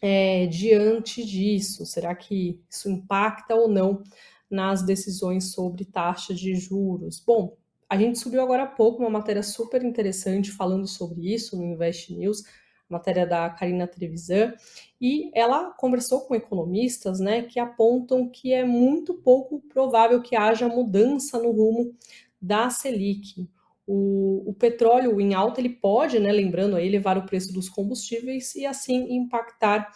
é, 0.00 0.46
diante 0.46 1.24
disso? 1.24 1.84
Será 1.86 2.14
que 2.14 2.60
isso 2.68 2.88
impacta 2.88 3.54
ou 3.54 3.68
não 3.68 4.02
nas 4.50 4.82
decisões 4.82 5.52
sobre 5.52 5.84
taxa 5.84 6.34
de 6.34 6.54
juros? 6.54 7.22
Bom, 7.24 7.56
a 7.88 7.96
gente 7.96 8.18
subiu 8.18 8.42
agora 8.42 8.64
há 8.64 8.66
pouco 8.66 9.00
uma 9.00 9.10
matéria 9.10 9.42
super 9.42 9.82
interessante 9.82 10.52
falando 10.52 10.86
sobre 10.86 11.32
isso 11.32 11.56
no 11.56 11.64
Invest 11.64 12.12
News, 12.14 12.42
matéria 12.88 13.26
da 13.26 13.48
Karina 13.50 13.86
Trevisan, 13.86 14.54
e 15.00 15.30
ela 15.34 15.70
conversou 15.72 16.22
com 16.22 16.34
economistas 16.34 17.20
né, 17.20 17.42
que 17.42 17.58
apontam 17.58 18.28
que 18.28 18.52
é 18.52 18.64
muito 18.64 19.14
pouco 19.14 19.60
provável 19.68 20.22
que 20.22 20.36
haja 20.36 20.68
mudança 20.68 21.38
no 21.38 21.50
rumo 21.50 21.94
da 22.40 22.70
Selic. 22.70 23.48
O, 23.90 24.50
o, 24.50 24.52
petróleo 24.52 25.18
em 25.18 25.32
alta 25.32 25.62
ele 25.62 25.70
pode, 25.70 26.18
né, 26.18 26.30
lembrando 26.30 26.76
aí, 26.76 26.90
levar 26.90 27.16
o 27.16 27.24
preço 27.24 27.54
dos 27.54 27.70
combustíveis 27.70 28.54
e 28.54 28.66
assim 28.66 29.14
impactar 29.16 29.90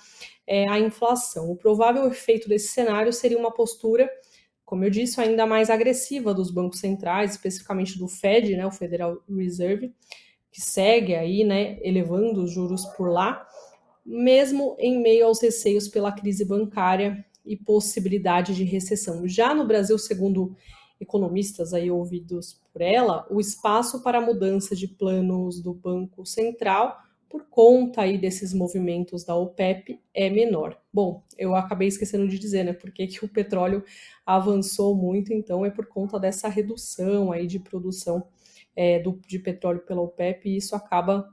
é, 0.47 0.67
a 0.67 0.79
inflação. 0.79 1.51
O 1.51 1.57
provável 1.57 2.07
efeito 2.09 2.49
desse 2.49 2.69
cenário 2.69 3.13
seria 3.13 3.37
uma 3.37 3.53
postura, 3.53 4.11
como 4.65 4.83
eu 4.83 4.89
disse, 4.89 5.21
ainda 5.21 5.45
mais 5.45 5.69
agressiva 5.69 6.33
dos 6.33 6.51
bancos 6.51 6.81
centrais, 6.81 7.33
especificamente 7.33 7.99
do 7.99 8.09
Fed, 8.09 8.57
né, 8.57 8.65
o 8.65 8.71
Federal 8.71 9.23
Reserve, 9.29 9.95
que 10.51 10.63
segue 10.63 11.15
aí, 11.15 11.45
né, 11.45 11.79
elevando 11.83 12.45
os 12.45 12.51
juros 12.51 12.87
por 12.97 13.11
lá, 13.11 13.47
mesmo 14.07 14.75
em 14.79 15.03
meio 15.03 15.27
aos 15.27 15.43
receios 15.43 15.87
pela 15.87 16.13
crise 16.13 16.47
bancária 16.47 17.23
e 17.45 17.59
possibilidade 17.59 18.55
de 18.55 18.65
recessão. 18.65 19.29
Já 19.29 19.55
no 19.55 19.67
Brasil, 19.67 19.99
segundo 19.99 20.57
economistas 21.02 21.75
aí 21.75 21.90
ouvidos 21.90 22.61
por 22.73 22.80
ela, 22.80 23.26
o 23.30 23.40
espaço 23.40 24.02
para 24.02 24.21
mudança 24.21 24.75
de 24.75 24.88
planos 24.88 25.61
do 25.61 25.75
Banco 25.75 26.25
Central 26.25 26.99
por 27.28 27.47
conta 27.49 28.02
aí 28.02 28.18
desses 28.18 28.52
movimentos 28.52 29.25
da 29.25 29.35
OPEP 29.35 29.99
é 30.12 30.28
menor. 30.28 30.78
Bom, 30.92 31.25
eu 31.38 31.56
acabei 31.56 31.88
esquecendo 31.88 32.28
de 32.28 32.38
dizer, 32.38 32.62
né, 32.62 32.75
porque 32.75 33.06
que 33.06 33.25
o 33.25 33.28
petróleo 33.28 33.82
avançou 34.25 34.94
muito, 34.94 35.32
então 35.32 35.64
é 35.64 35.71
por 35.71 35.87
conta 35.87 36.21
dessa 36.21 36.47
redução 36.47 37.32
aí 37.32 37.47
de 37.47 37.59
produção 37.59 38.26
é, 38.76 38.99
do, 38.99 39.18
de 39.26 39.38
petróleo 39.38 39.80
pela 39.80 40.02
OPEP 40.02 40.49
e 40.49 40.56
isso 40.56 40.76
acaba 40.76 41.26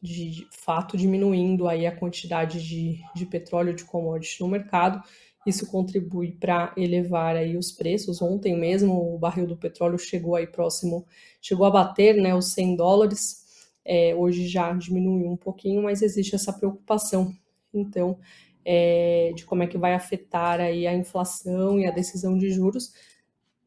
de, 0.00 0.30
de 0.30 0.48
fato 0.50 0.96
diminuindo 0.96 1.68
aí 1.68 1.86
a 1.86 1.94
quantidade 1.94 2.66
de, 2.66 3.00
de 3.14 3.26
petróleo 3.26 3.74
de 3.74 3.84
commodity 3.84 4.40
no 4.40 4.48
mercado 4.48 5.02
isso 5.46 5.66
contribui 5.66 6.32
para 6.32 6.72
elevar 6.76 7.36
aí 7.36 7.56
os 7.56 7.70
preços. 7.70 8.22
Ontem 8.22 8.56
mesmo 8.56 9.14
o 9.14 9.18
barril 9.18 9.46
do 9.46 9.56
petróleo 9.56 9.98
chegou 9.98 10.34
aí 10.34 10.46
próximo, 10.46 11.06
chegou 11.40 11.66
a 11.66 11.70
bater 11.70 12.16
né, 12.16 12.34
os 12.34 12.52
100 12.52 12.76
dólares. 12.76 13.44
É, 13.84 14.14
hoje 14.14 14.48
já 14.48 14.72
diminuiu 14.72 15.30
um 15.30 15.36
pouquinho, 15.36 15.82
mas 15.82 16.00
existe 16.00 16.34
essa 16.34 16.52
preocupação, 16.52 17.34
então, 17.72 18.18
é, 18.64 19.32
de 19.36 19.44
como 19.44 19.62
é 19.62 19.66
que 19.66 19.76
vai 19.76 19.92
afetar 19.92 20.58
aí 20.58 20.86
a 20.86 20.94
inflação 20.94 21.78
e 21.78 21.86
a 21.86 21.90
decisão 21.90 22.38
de 22.38 22.50
juros. 22.50 22.94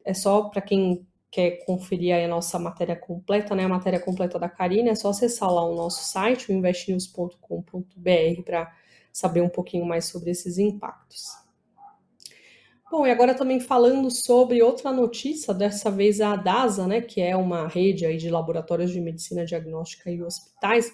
É 0.04 0.12
só 0.12 0.48
para 0.48 0.60
quem 0.60 1.06
quer 1.30 1.64
conferir 1.64 2.14
a 2.16 2.26
nossa 2.26 2.58
matéria 2.58 2.96
completa, 2.96 3.54
né, 3.54 3.64
a 3.64 3.68
matéria 3.68 4.00
completa 4.00 4.38
da 4.38 4.48
Karina, 4.48 4.90
é 4.90 4.94
só 4.94 5.10
acessar 5.10 5.52
lá 5.52 5.64
o 5.64 5.76
nosso 5.76 6.04
site, 6.04 6.50
o 6.50 6.54
investnews.com.br, 6.54 8.42
para 8.44 8.74
saber 9.12 9.42
um 9.42 9.48
pouquinho 9.48 9.84
mais 9.84 10.06
sobre 10.06 10.30
esses 10.30 10.58
impactos. 10.58 11.47
Bom, 12.90 13.06
e 13.06 13.10
agora 13.10 13.34
também 13.34 13.60
falando 13.60 14.10
sobre 14.10 14.62
outra 14.62 14.90
notícia, 14.90 15.52
dessa 15.52 15.90
vez 15.90 16.22
a 16.22 16.34
DASA, 16.36 16.86
né, 16.86 17.02
que 17.02 17.20
é 17.20 17.36
uma 17.36 17.68
rede 17.68 18.06
aí 18.06 18.16
de 18.16 18.30
laboratórios 18.30 18.90
de 18.90 19.00
medicina 19.00 19.44
diagnóstica 19.44 20.10
e 20.10 20.22
hospitais, 20.22 20.90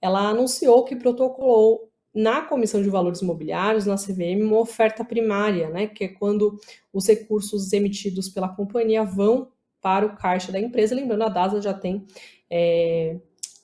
ela 0.00 0.28
anunciou 0.28 0.84
que 0.84 0.94
protocolou 0.94 1.90
na 2.14 2.42
Comissão 2.42 2.80
de 2.80 2.88
Valores 2.88 3.22
Imobiliários, 3.22 3.86
na 3.86 3.96
CVM, 3.96 4.42
uma 4.42 4.60
oferta 4.60 5.04
primária, 5.04 5.68
né, 5.68 5.88
que 5.88 6.04
é 6.04 6.08
quando 6.08 6.60
os 6.92 7.08
recursos 7.08 7.72
emitidos 7.72 8.28
pela 8.28 8.48
companhia 8.48 9.02
vão 9.02 9.50
para 9.80 10.06
o 10.06 10.16
caixa 10.16 10.52
da 10.52 10.60
empresa. 10.60 10.94
Lembrando, 10.94 11.24
a 11.24 11.28
DASA 11.28 11.60
já 11.60 11.74
tem 11.74 12.06
é, 12.48 13.18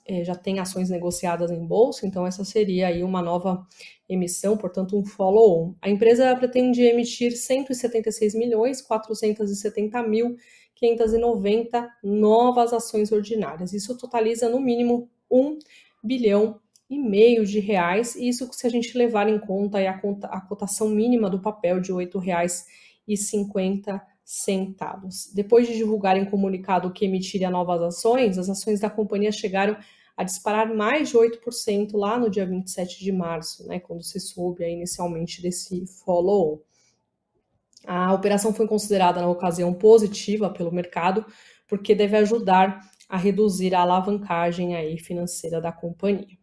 é, 0.08 0.24
já 0.24 0.34
tem 0.34 0.58
ações 0.58 0.88
negociadas 0.88 1.50
em 1.50 1.64
bolsa, 1.66 2.06
então 2.06 2.26
essa 2.26 2.42
seria 2.42 2.88
aí 2.88 3.02
uma 3.02 3.20
nova 3.20 3.66
emissão, 4.08 4.56
portanto 4.56 4.98
um 4.98 5.04
follow-on. 5.04 5.74
A 5.82 5.90
empresa 5.90 6.34
pretende 6.34 6.82
emitir 6.82 7.36
176 7.36 8.34
milhões 8.34 8.80
470 8.80 10.02
mil 10.04 10.36
590 10.74 11.90
novas 12.02 12.72
ações 12.72 13.12
ordinárias. 13.12 13.74
Isso 13.74 13.98
totaliza 13.98 14.48
no 14.48 14.58
mínimo 14.60 15.10
1 15.30 15.58
bilhão 16.02 16.58
e 16.88 16.98
meio 16.98 17.44
de 17.44 17.60
reais, 17.60 18.16
e 18.16 18.28
isso 18.28 18.48
se 18.52 18.66
a 18.66 18.70
gente 18.70 18.96
levar 18.96 19.28
em 19.28 19.38
conta 19.38 19.78
a, 19.78 20.00
a 20.36 20.40
cotação 20.40 20.88
mínima 20.88 21.28
do 21.28 21.42
papel 21.42 21.80
de 21.80 21.92
R$ 21.92 22.06
8,50 22.06 24.00
centavos. 24.24 25.30
Depois 25.34 25.66
de 25.66 25.76
divulgarem 25.76 26.24
comunicado 26.24 26.90
que 26.92 27.04
emitiria 27.04 27.50
novas 27.50 27.82
ações, 27.82 28.38
as 28.38 28.48
ações 28.48 28.80
da 28.80 28.88
companhia 28.88 29.32
chegaram 29.32 29.76
disparar 30.24 30.74
mais 30.74 31.10
de 31.10 31.16
8% 31.16 31.96
lá 31.96 32.18
no 32.18 32.28
dia 32.28 32.44
27 32.44 33.04
de 33.04 33.12
março, 33.12 33.66
né, 33.66 33.78
quando 33.78 34.02
se 34.02 34.18
soube 34.18 34.64
inicialmente 34.64 35.40
desse 35.40 35.86
follow-on. 36.04 36.60
A 37.86 38.12
operação 38.12 38.52
foi 38.52 38.66
considerada 38.66 39.20
na 39.20 39.28
ocasião 39.28 39.72
positiva 39.72 40.50
pelo 40.50 40.72
mercado, 40.72 41.24
porque 41.68 41.94
deve 41.94 42.16
ajudar 42.16 42.80
a 43.08 43.16
reduzir 43.16 43.74
a 43.74 43.80
alavancagem 43.80 44.74
aí 44.74 44.98
financeira 44.98 45.60
da 45.60 45.72
companhia. 45.72 46.36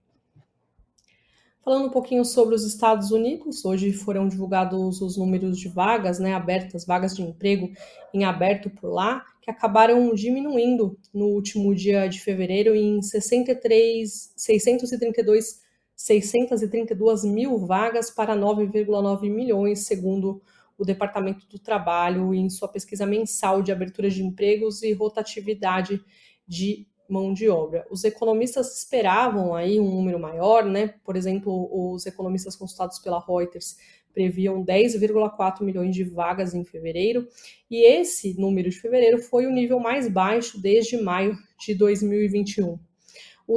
Falando 1.65 1.87
um 1.87 1.91
pouquinho 1.91 2.23
sobre 2.23 2.53
os 2.53 2.63
Estados 2.63 3.09
Unidos, 3.09 3.65
hoje 3.65 3.91
foram 3.91 4.27
divulgados 4.27 5.01
os 5.01 5.17
números 5.17 5.59
de 5.59 5.67
vagas 5.67 6.19
né, 6.19 6.33
abertas, 6.33 6.85
vagas 6.85 7.15
de 7.15 7.23
emprego 7.23 7.71
em 8.13 8.23
aberto 8.23 8.69
por 8.69 8.91
lá, 8.93 9.25
que 9.45 9.51
acabaram 9.51 10.11
diminuindo 10.15 10.97
no 11.13 11.27
último 11.27 11.75
dia 11.75 12.07
de 12.07 12.19
fevereiro 12.19 12.75
em 12.75 12.99
63, 12.99 14.33
632, 14.35 15.61
632 15.95 17.23
mil 17.23 17.59
vagas 17.59 18.09
para 18.09 18.35
9,9 18.35 19.29
milhões, 19.29 19.85
segundo 19.85 20.41
o 20.75 20.83
Departamento 20.83 21.47
do 21.47 21.59
Trabalho 21.59 22.33
em 22.33 22.49
sua 22.49 22.67
pesquisa 22.67 23.05
mensal 23.05 23.61
de 23.61 23.71
abertura 23.71 24.09
de 24.09 24.23
empregos 24.23 24.81
e 24.81 24.91
rotatividade 24.93 26.03
de 26.47 26.87
mão 27.07 27.33
de 27.33 27.49
obra. 27.49 27.85
Os 27.89 28.03
economistas 28.03 28.77
esperavam 28.77 29.53
aí 29.55 29.79
um 29.79 29.89
número 29.89 30.19
maior, 30.19 30.65
né? 30.65 30.95
Por 31.03 31.15
exemplo, 31.15 31.69
os 31.71 32.05
economistas 32.05 32.55
consultados 32.55 32.99
pela 32.99 33.19
Reuters 33.19 33.77
previam 34.15 34.63
10,4 34.63 35.61
milhões 35.61 35.93
de 35.93 36.03
vagas 36.03 36.53
em 36.53 36.63
fevereiro, 36.63 37.27
e 37.69 37.85
esse 37.85 38.39
número 38.39 38.69
de 38.69 38.79
fevereiro 38.79 39.19
foi 39.21 39.45
o 39.45 39.51
nível 39.51 39.77
mais 39.77 40.07
baixo 40.07 40.59
desde 40.59 40.95
maio 40.95 41.37
de 41.59 41.75
2021. 41.75 42.79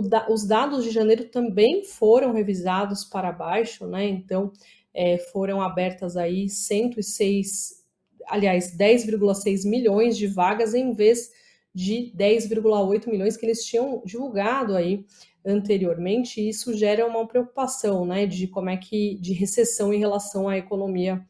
Da, 0.08 0.28
os 0.28 0.46
dados 0.46 0.84
de 0.84 0.90
janeiro 0.90 1.24
também 1.26 1.84
foram 1.84 2.32
revisados 2.32 3.04
para 3.04 3.32
baixo, 3.32 3.86
né? 3.86 4.06
Então, 4.06 4.52
é, 4.92 5.16
foram 5.16 5.62
abertas 5.62 6.16
aí 6.16 6.48
106, 6.48 7.84
aliás, 8.26 8.76
10,6 8.76 9.64
milhões 9.64 10.18
de 10.18 10.26
vagas 10.26 10.74
em 10.74 10.92
vez 10.92 11.30
de 11.78 12.12
10,8 12.16 13.08
milhões 13.08 13.37
que 13.37 13.47
eles 13.47 13.64
tinham 13.64 14.02
divulgado 14.04 14.75
aí 14.75 15.06
anteriormente, 15.47 16.40
e 16.40 16.49
isso 16.49 16.76
gera 16.76 17.06
uma 17.06 17.25
preocupação, 17.25 18.04
né, 18.04 18.26
de 18.26 18.49
como 18.49 18.68
é 18.68 18.76
que 18.76 19.16
de 19.20 19.32
recessão 19.32 19.94
em 19.94 19.99
relação 20.00 20.49
à 20.49 20.58
economia 20.58 21.25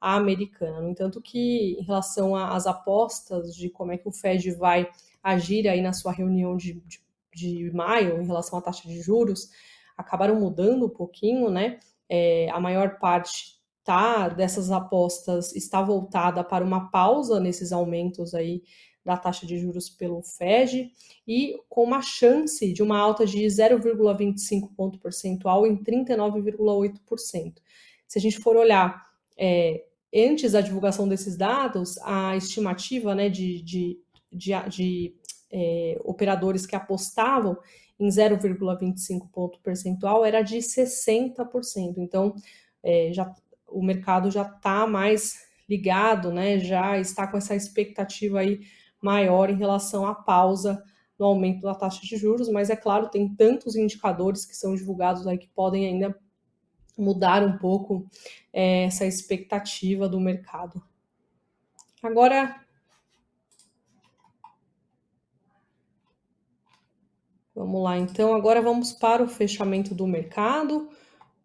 americana. 0.00 0.80
No 0.80 0.88
entanto, 0.88 1.20
que 1.20 1.76
em 1.80 1.82
relação 1.82 2.36
às 2.36 2.64
apostas 2.64 3.52
de 3.52 3.68
como 3.68 3.90
é 3.90 3.98
que 3.98 4.08
o 4.08 4.12
Fed 4.12 4.52
vai 4.52 4.88
agir 5.20 5.66
aí 5.66 5.82
na 5.82 5.92
sua 5.92 6.12
reunião 6.12 6.56
de, 6.56 6.80
de, 6.86 7.02
de 7.34 7.70
maio 7.72 8.22
em 8.22 8.26
relação 8.26 8.56
à 8.56 8.62
taxa 8.62 8.86
de 8.86 9.02
juros, 9.02 9.48
acabaram 9.96 10.38
mudando 10.38 10.86
um 10.86 10.90
pouquinho, 10.90 11.50
né? 11.50 11.80
É, 12.08 12.48
a 12.50 12.60
maior 12.60 13.00
parte 13.00 13.58
tá, 13.82 14.28
dessas 14.28 14.70
apostas 14.70 15.56
está 15.56 15.82
voltada 15.82 16.44
para 16.44 16.64
uma 16.64 16.88
pausa 16.88 17.40
nesses 17.40 17.72
aumentos 17.72 18.32
aí 18.32 18.62
da 19.08 19.16
taxa 19.16 19.46
de 19.46 19.58
juros 19.58 19.88
pelo 19.88 20.22
Fed 20.22 20.92
e 21.26 21.58
com 21.66 21.82
uma 21.82 22.02
chance 22.02 22.70
de 22.70 22.82
uma 22.82 22.98
alta 22.98 23.24
de 23.24 23.38
0,25 23.38 24.68
ponto 24.76 24.98
percentual 24.98 25.66
em 25.66 25.82
39,8%. 25.82 27.54
Se 28.06 28.18
a 28.18 28.20
gente 28.20 28.38
for 28.38 28.54
olhar 28.54 29.06
é, 29.34 29.82
antes 30.14 30.52
da 30.52 30.60
divulgação 30.60 31.08
desses 31.08 31.38
dados, 31.38 31.96
a 32.02 32.36
estimativa 32.36 33.14
né, 33.14 33.30
de, 33.30 33.62
de, 33.62 33.98
de, 34.30 34.52
de 34.68 35.14
é, 35.50 35.98
operadores 36.04 36.66
que 36.66 36.76
apostavam 36.76 37.56
em 37.98 38.08
0,25 38.08 39.26
ponto 39.32 39.58
percentual 39.60 40.22
era 40.22 40.42
de 40.42 40.58
60%. 40.58 41.94
Então, 41.96 42.34
é, 42.82 43.10
já, 43.10 43.34
o 43.66 43.82
mercado 43.82 44.30
já 44.30 44.42
está 44.42 44.86
mais 44.86 45.48
ligado, 45.66 46.30
né, 46.30 46.58
já 46.58 46.98
está 46.98 47.26
com 47.26 47.38
essa 47.38 47.56
expectativa 47.56 48.40
aí 48.40 48.60
maior 49.00 49.50
em 49.50 49.56
relação 49.56 50.06
à 50.06 50.14
pausa 50.14 50.82
no 51.18 51.26
aumento 51.26 51.62
da 51.62 51.74
taxa 51.74 52.00
de 52.02 52.16
juros, 52.16 52.48
mas 52.48 52.70
é 52.70 52.76
claro, 52.76 53.08
tem 53.08 53.34
tantos 53.34 53.74
indicadores 53.74 54.46
que 54.46 54.56
são 54.56 54.72
divulgados 54.74 55.26
aí 55.26 55.36
que 55.36 55.48
podem 55.48 55.86
ainda 55.86 56.16
mudar 56.96 57.42
um 57.42 57.58
pouco 57.58 58.08
é, 58.52 58.84
essa 58.84 59.04
expectativa 59.04 60.08
do 60.08 60.20
mercado. 60.20 60.80
Agora, 62.02 62.64
vamos 67.54 67.82
lá, 67.82 67.98
então, 67.98 68.34
agora 68.34 68.62
vamos 68.62 68.92
para 68.92 69.22
o 69.22 69.28
fechamento 69.28 69.94
do 69.94 70.06
mercado. 70.06 70.88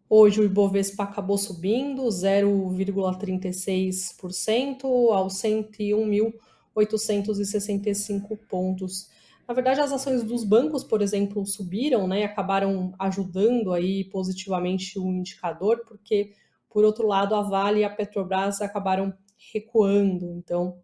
Hoje 0.08 0.40
o 0.40 0.44
Ibovespa 0.44 1.02
acabou 1.04 1.36
subindo 1.36 2.04
0,36% 2.04 4.84
aos 5.12 5.36
101 5.38 6.06
mil 6.06 6.32
865 6.74 8.36
pontos. 8.48 9.08
Na 9.46 9.54
verdade, 9.54 9.80
as 9.80 9.92
ações 9.92 10.22
dos 10.22 10.42
bancos, 10.42 10.82
por 10.82 11.02
exemplo, 11.02 11.44
subiram, 11.46 12.08
né, 12.08 12.24
acabaram 12.24 12.94
ajudando 12.98 13.72
aí 13.72 14.04
positivamente 14.04 14.98
o 14.98 15.06
indicador, 15.10 15.84
porque 15.86 16.32
por 16.74 16.84
outro 16.84 17.06
lado, 17.06 17.36
a 17.36 17.42
Vale 17.42 17.80
e 17.80 17.84
a 17.84 17.88
Petrobras 17.88 18.60
acabaram 18.60 19.14
recuando, 19.52 20.32
então 20.32 20.76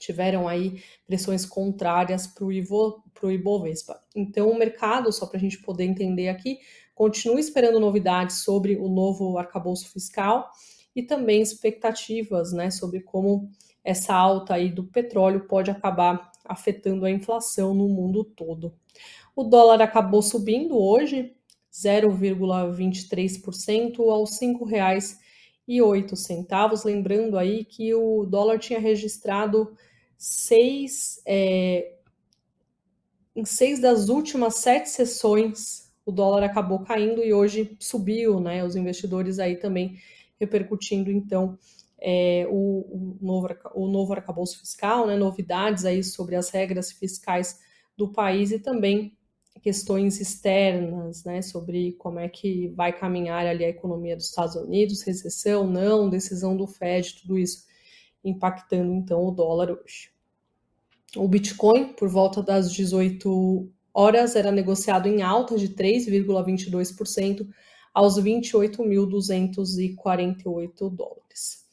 tiveram 0.00 0.48
aí 0.48 0.82
pressões 1.06 1.46
contrárias 1.46 2.26
para 2.26 2.44
o 2.44 3.30
Ibovespa. 3.30 4.00
Então, 4.16 4.50
o 4.50 4.58
mercado, 4.58 5.12
só 5.12 5.26
para 5.26 5.36
a 5.36 5.40
gente 5.40 5.62
poder 5.62 5.84
entender 5.84 6.28
aqui, 6.28 6.58
continua 6.96 7.38
esperando 7.38 7.78
novidades 7.78 8.42
sobre 8.42 8.76
o 8.76 8.88
novo 8.88 9.38
arcabouço 9.38 9.88
fiscal 9.88 10.50
e 10.96 11.02
também 11.02 11.40
expectativas 11.40 12.52
né, 12.52 12.70
sobre 12.72 13.00
como 13.00 13.52
essa 13.84 14.14
alta 14.14 14.54
aí 14.54 14.70
do 14.70 14.84
petróleo 14.84 15.46
pode 15.46 15.70
acabar 15.70 16.32
afetando 16.44 17.04
a 17.04 17.10
inflação 17.10 17.74
no 17.74 17.88
mundo 17.88 18.24
todo. 18.24 18.72
O 19.36 19.44
dólar 19.44 19.82
acabou 19.82 20.22
subindo 20.22 20.78
hoje 20.78 21.34
0,23% 21.72 23.98
aos 24.08 24.40
R$ 24.40 24.46
5,08. 25.66 26.84
Lembrando 26.84 27.36
aí 27.36 27.64
que 27.64 27.92
o 27.94 28.24
dólar 28.24 28.58
tinha 28.58 28.78
registrado 28.78 29.76
seis, 30.16 31.20
é, 31.26 31.96
em 33.34 33.44
seis 33.44 33.80
das 33.80 34.08
últimas 34.08 34.54
sete 34.56 34.88
sessões 34.88 35.82
o 36.06 36.12
dólar 36.12 36.44
acabou 36.44 36.80
caindo 36.80 37.24
e 37.24 37.32
hoje 37.32 37.78
subiu, 37.80 38.38
né? 38.38 38.62
Os 38.62 38.76
investidores 38.76 39.38
aí 39.38 39.56
também 39.56 39.98
repercutindo 40.38 41.10
então 41.10 41.58
é, 42.00 42.46
o, 42.50 42.56
o, 42.56 43.18
novo, 43.20 43.48
o 43.74 43.88
novo 43.88 44.12
arcabouço 44.12 44.58
fiscal, 44.58 45.06
né, 45.06 45.16
novidades 45.16 45.84
aí 45.84 46.02
sobre 46.02 46.36
as 46.36 46.50
regras 46.50 46.92
fiscais 46.92 47.60
do 47.96 48.12
país 48.12 48.50
e 48.50 48.58
também 48.58 49.16
questões 49.62 50.20
externas, 50.20 51.24
né, 51.24 51.40
sobre 51.40 51.92
como 51.92 52.18
é 52.18 52.28
que 52.28 52.68
vai 52.68 52.92
caminhar 52.92 53.46
ali 53.46 53.64
a 53.64 53.68
economia 53.68 54.16
dos 54.16 54.26
Estados 54.26 54.56
Unidos, 54.56 55.02
recessão, 55.02 55.66
não, 55.66 56.10
decisão 56.10 56.56
do 56.56 56.66
Fed, 56.66 57.22
tudo 57.22 57.38
isso 57.38 57.64
impactando 58.22 58.92
então 58.92 59.24
o 59.24 59.30
dólar 59.30 59.70
hoje. 59.70 60.10
O 61.16 61.28
Bitcoin, 61.28 61.92
por 61.92 62.08
volta 62.08 62.42
das 62.42 62.72
18 62.72 63.70
horas, 63.92 64.34
era 64.34 64.50
negociado 64.50 65.06
em 65.06 65.22
alta 65.22 65.56
de 65.56 65.68
3,22% 65.68 67.48
aos 67.92 68.18
28.248 68.18 70.90
dólares. 70.90 71.63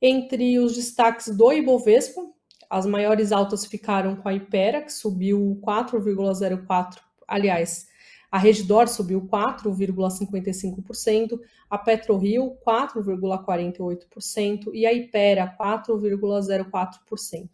Entre 0.00 0.58
os 0.58 0.74
destaques 0.74 1.34
do 1.34 1.52
Ibovespa, 1.52 2.22
as 2.68 2.86
maiores 2.86 3.32
altas 3.32 3.64
ficaram 3.64 4.16
com 4.16 4.28
a 4.28 4.34
Ipera, 4.34 4.82
que 4.82 4.92
subiu 4.92 5.58
4,04%, 5.62 6.98
aliás, 7.26 7.86
a 8.34 8.38
Redditor 8.38 8.88
subiu 8.88 9.22
4,55%, 9.22 11.40
a 11.70 11.78
PetroRio 11.78 12.58
4,48% 12.66 14.72
e 14.74 14.84
a 14.84 14.92
Ipera 14.92 15.56
4,04%. 15.56 17.50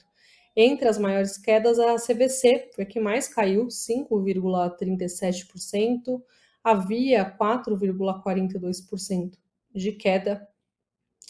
Entre 0.57 0.89
as 0.89 0.97
maiores 0.97 1.37
quedas, 1.37 1.79
a 1.79 1.97
CVC 1.97 2.71
foi 2.75 2.85
a 2.85 2.87
que 2.87 2.99
mais 2.99 3.29
caiu, 3.29 3.67
5,37%, 3.67 6.23
a 6.65 6.75
Via 6.75 7.31
4,42% 7.39 9.33
de 9.75 9.93
queda 9.93 10.49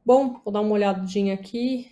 Bom, 0.05 0.41
vou 0.43 0.53
dar 0.53 0.61
uma 0.61 0.73
olhadinha 0.73 1.33
aqui. 1.33 1.91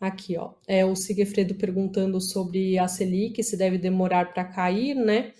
Aqui, 0.00 0.36
ó, 0.36 0.54
é 0.66 0.84
o 0.84 0.96
Sigfredo 0.96 1.54
perguntando 1.54 2.20
sobre 2.20 2.78
a 2.78 2.88
Selic, 2.88 3.42
se 3.42 3.56
deve 3.56 3.76
demorar 3.76 4.32
para 4.32 4.44
cair, 4.44 4.94
né? 4.94 5.32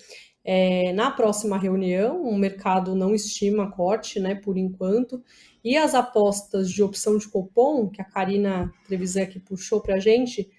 É, 0.43 0.91
na 0.93 1.11
próxima 1.11 1.57
reunião, 1.57 2.23
o 2.23 2.37
mercado 2.37 2.95
não 2.95 3.13
estima 3.13 3.71
corte, 3.71 4.19
né, 4.19 4.33
por 4.33 4.57
enquanto, 4.57 5.23
e 5.63 5.77
as 5.77 5.93
apostas 5.93 6.71
de 6.71 6.81
opção 6.81 7.17
de 7.17 7.27
cupom, 7.27 7.89
que 7.89 8.01
a 8.01 8.05
Karina 8.05 8.73
Trevisan 8.85 9.23
aqui 9.23 9.39
puxou 9.39 9.81
para 9.81 9.95
a 9.95 9.99
gente, 9.99 10.49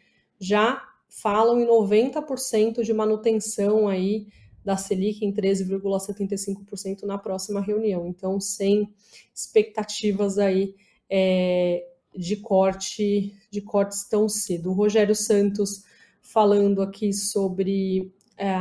já 0.42 0.82
falam 1.08 1.60
em 1.60 1.66
90% 1.66 2.82
de 2.82 2.92
manutenção 2.92 3.86
aí 3.86 4.26
da 4.64 4.76
Selic 4.76 5.24
em 5.24 5.32
13,75% 5.32 7.04
na 7.04 7.16
próxima 7.16 7.60
reunião. 7.60 8.08
Então, 8.08 8.40
sem 8.40 8.92
expectativas 9.32 10.38
aí 10.38 10.74
é, 11.08 11.86
de 12.16 12.36
corte 12.36 13.32
de 13.52 13.60
cortes 13.60 14.08
tão 14.08 14.28
cedo. 14.28 14.70
O 14.70 14.74
Rogério 14.74 15.14
Santos 15.14 15.84
falando 16.20 16.82
aqui 16.82 17.12
sobre 17.12 18.12
é, 18.36 18.56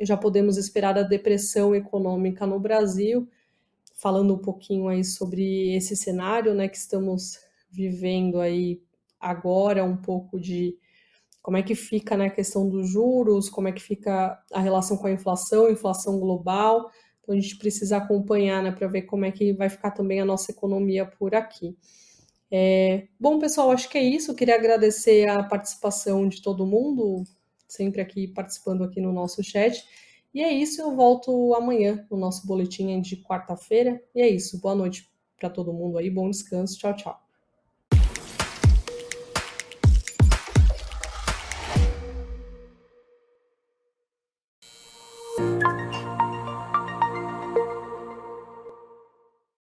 já 0.00 0.16
podemos 0.16 0.56
esperar 0.56 0.96
a 0.96 1.02
depressão 1.02 1.74
econômica 1.74 2.46
no 2.46 2.60
Brasil, 2.60 3.28
falando 3.96 4.34
um 4.34 4.38
pouquinho 4.38 4.86
aí 4.86 5.04
sobre 5.04 5.74
esse 5.74 5.96
cenário, 5.96 6.54
né, 6.54 6.68
que 6.68 6.76
estamos 6.76 7.38
vivendo 7.68 8.40
aí 8.40 8.80
agora, 9.18 9.84
um 9.84 9.96
pouco 9.96 10.38
de 10.38 10.76
como 11.42 11.56
é 11.56 11.62
que 11.62 11.74
fica 11.74 12.16
né, 12.16 12.26
a 12.26 12.30
questão 12.30 12.68
dos 12.68 12.88
juros, 12.88 13.48
como 13.48 13.68
é 13.68 13.72
que 13.72 13.82
fica 13.82 14.38
a 14.52 14.60
relação 14.60 14.96
com 14.96 15.06
a 15.06 15.12
inflação, 15.12 15.70
inflação 15.70 16.18
global. 16.18 16.90
Então 17.22 17.34
a 17.34 17.40
gente 17.40 17.56
precisa 17.56 17.96
acompanhar 17.96 18.62
né, 18.62 18.72
para 18.72 18.86
ver 18.88 19.02
como 19.02 19.24
é 19.24 19.30
que 19.30 19.52
vai 19.52 19.68
ficar 19.68 19.92
também 19.92 20.20
a 20.20 20.24
nossa 20.24 20.50
economia 20.50 21.06
por 21.06 21.34
aqui. 21.34 21.76
É, 22.50 23.06
bom, 23.18 23.38
pessoal, 23.38 23.70
acho 23.70 23.88
que 23.88 23.96
é 23.96 24.02
isso. 24.02 24.30
Eu 24.30 24.34
queria 24.34 24.56
agradecer 24.56 25.28
a 25.28 25.42
participação 25.42 26.28
de 26.28 26.42
todo 26.42 26.66
mundo, 26.66 27.24
sempre 27.68 28.00
aqui 28.00 28.26
participando 28.28 28.84
aqui 28.84 29.00
no 29.00 29.12
nosso 29.12 29.42
chat. 29.42 29.84
E 30.32 30.42
é 30.42 30.52
isso, 30.52 30.80
eu 30.80 30.94
volto 30.94 31.54
amanhã 31.54 32.06
no 32.10 32.16
nosso 32.16 32.46
boletim 32.46 33.00
de 33.00 33.16
quarta-feira. 33.16 34.02
E 34.14 34.20
é 34.20 34.28
isso, 34.28 34.60
boa 34.60 34.74
noite 34.74 35.08
para 35.38 35.50
todo 35.50 35.72
mundo 35.72 35.98
aí, 35.98 36.10
bom 36.10 36.28
descanso, 36.28 36.78
tchau, 36.78 36.94
tchau. 36.94 37.29